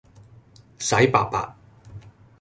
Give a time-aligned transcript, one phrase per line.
[0.79, 1.55] 洗白白